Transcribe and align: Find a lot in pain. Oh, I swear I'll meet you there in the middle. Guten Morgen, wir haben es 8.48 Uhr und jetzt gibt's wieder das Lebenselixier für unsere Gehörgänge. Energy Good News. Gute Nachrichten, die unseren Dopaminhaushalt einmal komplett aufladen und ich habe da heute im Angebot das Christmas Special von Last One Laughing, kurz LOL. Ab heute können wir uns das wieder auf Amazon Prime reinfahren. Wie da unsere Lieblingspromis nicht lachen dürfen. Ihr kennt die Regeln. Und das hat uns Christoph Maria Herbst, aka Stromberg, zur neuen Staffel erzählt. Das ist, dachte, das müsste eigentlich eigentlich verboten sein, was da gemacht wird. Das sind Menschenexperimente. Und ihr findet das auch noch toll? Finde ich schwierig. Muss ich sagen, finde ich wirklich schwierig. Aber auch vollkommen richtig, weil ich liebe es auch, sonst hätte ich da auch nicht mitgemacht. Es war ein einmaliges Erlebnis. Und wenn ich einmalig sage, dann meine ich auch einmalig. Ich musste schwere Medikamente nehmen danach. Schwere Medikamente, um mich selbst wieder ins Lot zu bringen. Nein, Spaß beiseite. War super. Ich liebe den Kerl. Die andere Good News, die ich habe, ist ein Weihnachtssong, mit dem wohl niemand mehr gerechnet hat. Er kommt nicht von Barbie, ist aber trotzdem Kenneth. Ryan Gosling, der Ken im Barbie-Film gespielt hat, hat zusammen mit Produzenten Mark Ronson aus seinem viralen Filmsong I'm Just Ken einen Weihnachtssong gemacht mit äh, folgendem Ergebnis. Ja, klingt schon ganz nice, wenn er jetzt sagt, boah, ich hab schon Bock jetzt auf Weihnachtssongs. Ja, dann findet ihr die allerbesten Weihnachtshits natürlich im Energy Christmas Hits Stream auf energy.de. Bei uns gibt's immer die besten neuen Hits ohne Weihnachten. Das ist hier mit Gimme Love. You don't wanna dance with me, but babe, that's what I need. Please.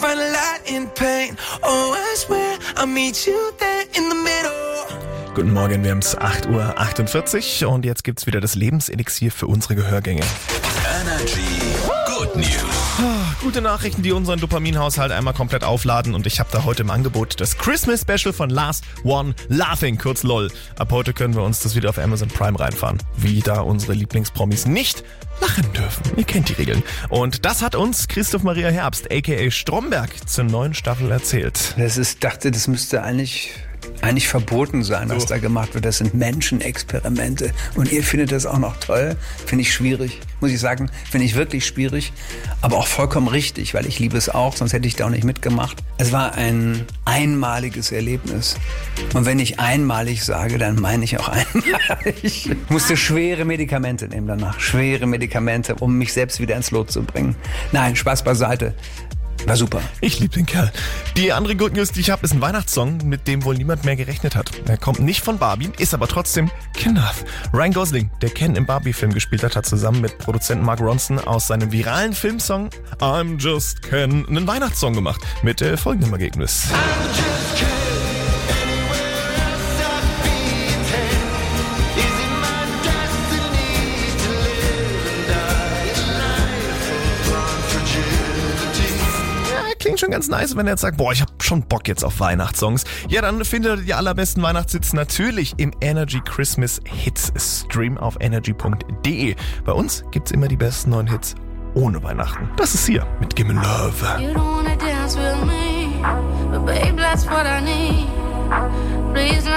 Find 0.00 0.20
a 0.20 0.30
lot 0.30 0.60
in 0.64 0.88
pain. 0.90 1.36
Oh, 1.62 1.92
I 1.92 2.14
swear 2.16 2.56
I'll 2.76 2.86
meet 2.86 3.26
you 3.26 3.36
there 3.58 3.82
in 3.94 4.08
the 4.08 4.14
middle. 4.14 5.34
Guten 5.34 5.52
Morgen, 5.52 5.82
wir 5.82 5.90
haben 5.90 5.98
es 5.98 6.16
8.48 6.16 7.64
Uhr 7.64 7.72
und 7.72 7.84
jetzt 7.84 8.04
gibt's 8.04 8.26
wieder 8.26 8.40
das 8.40 8.54
Lebenselixier 8.54 9.32
für 9.32 9.48
unsere 9.48 9.74
Gehörgänge. 9.74 10.22
Energy 11.00 12.07
Good 12.18 12.34
News. 12.34 12.98
Gute 13.40 13.60
Nachrichten, 13.60 14.02
die 14.02 14.10
unseren 14.10 14.40
Dopaminhaushalt 14.40 15.12
einmal 15.12 15.34
komplett 15.34 15.62
aufladen 15.62 16.16
und 16.16 16.26
ich 16.26 16.40
habe 16.40 16.48
da 16.50 16.64
heute 16.64 16.82
im 16.82 16.90
Angebot 16.90 17.40
das 17.40 17.56
Christmas 17.56 18.00
Special 18.00 18.32
von 18.32 18.50
Last 18.50 18.82
One 19.04 19.36
Laughing, 19.46 19.98
kurz 19.98 20.24
LOL. 20.24 20.50
Ab 20.76 20.90
heute 20.90 21.12
können 21.12 21.36
wir 21.36 21.44
uns 21.44 21.60
das 21.60 21.76
wieder 21.76 21.90
auf 21.90 21.98
Amazon 21.98 22.26
Prime 22.26 22.58
reinfahren. 22.58 22.98
Wie 23.16 23.38
da 23.38 23.60
unsere 23.60 23.92
Lieblingspromis 23.92 24.66
nicht 24.66 25.04
lachen 25.40 25.72
dürfen. 25.72 26.02
Ihr 26.16 26.24
kennt 26.24 26.48
die 26.48 26.54
Regeln. 26.54 26.82
Und 27.08 27.44
das 27.44 27.62
hat 27.62 27.76
uns 27.76 28.08
Christoph 28.08 28.42
Maria 28.42 28.68
Herbst, 28.68 29.12
aka 29.12 29.48
Stromberg, 29.52 30.10
zur 30.28 30.42
neuen 30.42 30.74
Staffel 30.74 31.12
erzählt. 31.12 31.76
Das 31.78 31.96
ist, 31.96 32.24
dachte, 32.24 32.50
das 32.50 32.66
müsste 32.66 33.04
eigentlich 33.04 33.52
eigentlich 34.00 34.28
verboten 34.28 34.84
sein, 34.84 35.08
was 35.08 35.26
da 35.26 35.38
gemacht 35.38 35.74
wird. 35.74 35.84
Das 35.84 35.98
sind 35.98 36.14
Menschenexperimente. 36.14 37.52
Und 37.74 37.92
ihr 37.92 38.02
findet 38.02 38.32
das 38.32 38.46
auch 38.46 38.58
noch 38.58 38.76
toll? 38.78 39.16
Finde 39.44 39.62
ich 39.62 39.72
schwierig. 39.72 40.20
Muss 40.40 40.50
ich 40.50 40.60
sagen, 40.60 40.90
finde 41.10 41.26
ich 41.26 41.34
wirklich 41.34 41.66
schwierig. 41.66 42.12
Aber 42.62 42.76
auch 42.76 42.86
vollkommen 42.86 43.28
richtig, 43.28 43.74
weil 43.74 43.86
ich 43.86 43.98
liebe 43.98 44.16
es 44.16 44.28
auch, 44.28 44.56
sonst 44.56 44.72
hätte 44.72 44.86
ich 44.86 44.96
da 44.96 45.06
auch 45.06 45.10
nicht 45.10 45.24
mitgemacht. 45.24 45.78
Es 45.98 46.12
war 46.12 46.34
ein 46.34 46.84
einmaliges 47.04 47.90
Erlebnis. 47.90 48.56
Und 49.14 49.26
wenn 49.26 49.38
ich 49.40 49.58
einmalig 49.58 50.24
sage, 50.24 50.58
dann 50.58 50.76
meine 50.76 51.04
ich 51.04 51.18
auch 51.18 51.28
einmalig. 51.28 52.22
Ich 52.22 52.50
musste 52.68 52.96
schwere 52.96 53.44
Medikamente 53.44 54.08
nehmen 54.08 54.28
danach. 54.28 54.60
Schwere 54.60 55.06
Medikamente, 55.06 55.74
um 55.74 55.98
mich 55.98 56.12
selbst 56.12 56.38
wieder 56.40 56.56
ins 56.56 56.70
Lot 56.70 56.90
zu 56.90 57.02
bringen. 57.02 57.34
Nein, 57.72 57.96
Spaß 57.96 58.22
beiseite. 58.22 58.74
War 59.46 59.56
super. 59.56 59.80
Ich 60.00 60.20
liebe 60.20 60.34
den 60.34 60.46
Kerl. 60.46 60.70
Die 61.16 61.32
andere 61.32 61.56
Good 61.56 61.74
News, 61.74 61.92
die 61.92 62.00
ich 62.00 62.10
habe, 62.10 62.24
ist 62.24 62.32
ein 62.32 62.40
Weihnachtssong, 62.40 63.08
mit 63.08 63.26
dem 63.26 63.44
wohl 63.44 63.56
niemand 63.56 63.84
mehr 63.84 63.96
gerechnet 63.96 64.36
hat. 64.36 64.50
Er 64.66 64.76
kommt 64.76 65.00
nicht 65.00 65.22
von 65.22 65.38
Barbie, 65.38 65.70
ist 65.78 65.94
aber 65.94 66.06
trotzdem 66.08 66.50
Kenneth. 66.74 67.24
Ryan 67.52 67.72
Gosling, 67.72 68.10
der 68.20 68.30
Ken 68.30 68.56
im 68.56 68.66
Barbie-Film 68.66 69.12
gespielt 69.12 69.42
hat, 69.42 69.56
hat 69.56 69.66
zusammen 69.66 70.00
mit 70.00 70.18
Produzenten 70.18 70.64
Mark 70.64 70.80
Ronson 70.80 71.18
aus 71.18 71.48
seinem 71.48 71.72
viralen 71.72 72.12
Filmsong 72.12 72.70
I'm 73.00 73.38
Just 73.38 73.82
Ken 73.82 74.26
einen 74.26 74.46
Weihnachtssong 74.46 74.94
gemacht 74.94 75.20
mit 75.42 75.62
äh, 75.62 75.76
folgendem 75.76 76.12
Ergebnis. 76.12 76.68
Ja, 76.70 77.37
klingt 89.78 90.00
schon 90.00 90.10
ganz 90.10 90.28
nice, 90.28 90.56
wenn 90.56 90.66
er 90.66 90.72
jetzt 90.72 90.82
sagt, 90.82 90.96
boah, 90.96 91.12
ich 91.12 91.20
hab 91.20 91.42
schon 91.42 91.62
Bock 91.62 91.88
jetzt 91.88 92.04
auf 92.04 92.20
Weihnachtssongs. 92.20 92.84
Ja, 93.08 93.22
dann 93.22 93.44
findet 93.44 93.78
ihr 93.78 93.84
die 93.84 93.94
allerbesten 93.94 94.42
Weihnachtshits 94.42 94.92
natürlich 94.92 95.54
im 95.58 95.72
Energy 95.80 96.20
Christmas 96.24 96.80
Hits 96.84 97.32
Stream 97.36 97.98
auf 97.98 98.16
energy.de. 98.20 99.34
Bei 99.64 99.72
uns 99.72 100.04
gibt's 100.10 100.30
immer 100.30 100.48
die 100.48 100.56
besten 100.56 100.90
neuen 100.90 101.06
Hits 101.06 101.34
ohne 101.74 102.02
Weihnachten. 102.02 102.50
Das 102.56 102.74
ist 102.74 102.86
hier 102.86 103.06
mit 103.20 103.36
Gimme 103.36 103.54
Love. 103.54 104.20
You 104.20 104.30
don't 104.30 104.36
wanna 104.36 104.76
dance 104.76 105.16
with 105.16 105.44
me, 105.46 105.92
but 106.50 106.66
babe, 106.66 106.96
that's 106.96 107.26
what 107.26 107.46
I 107.46 107.60
need. 107.60 108.06
Please. 109.14 109.48